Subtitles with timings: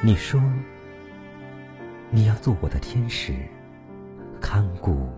[0.00, 0.40] 你说
[2.08, 3.34] 你要做我的天使，
[4.40, 5.10] 看顾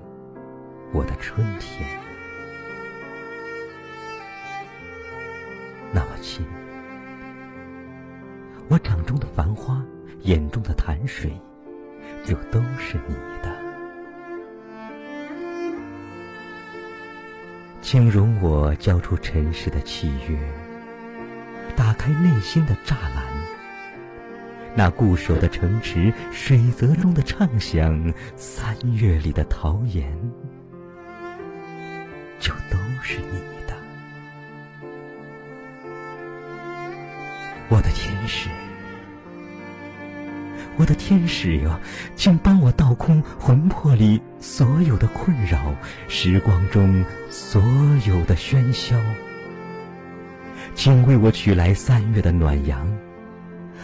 [0.91, 1.87] 我的春天。
[5.93, 6.47] 那么亲，
[8.69, 9.85] 我掌中的繁花，
[10.23, 11.31] 眼中的潭水，
[12.25, 13.55] 就都是你的。
[17.83, 20.39] 请容我交出尘世的契约，
[21.77, 23.40] 打开内心的栅栏。
[24.77, 30.11] 那固守的城池，水泽中的畅想，三月里的桃源，
[32.39, 33.75] 就都是你的，
[37.69, 38.49] 我的天使，
[40.77, 41.79] 我的天使呀，
[42.15, 45.75] 请帮我倒空魂魄里所有的困扰，
[46.09, 47.61] 时光中所
[48.07, 48.97] 有的喧嚣，
[50.77, 52.89] 请为我取来三月的暖阳。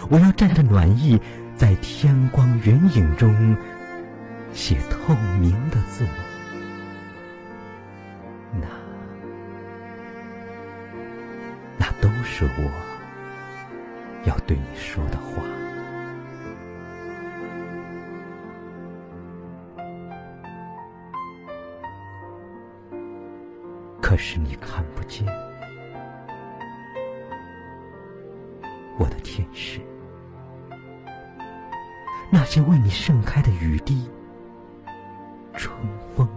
[0.09, 1.21] 我要蘸着暖意，
[1.57, 3.57] 在天光云影中
[4.53, 6.07] 写透明的字。
[8.53, 8.67] 那，
[11.79, 12.71] 那都是我
[14.25, 15.43] 要对你说的话。
[24.01, 25.27] 可是你看不见，
[28.99, 29.81] 我的天使。
[32.31, 34.11] 那些为你盛开的雨滴，
[35.55, 35.73] 春
[36.17, 36.29] 风，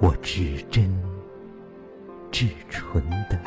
[0.00, 0.92] 我至真
[2.30, 3.40] 至纯的。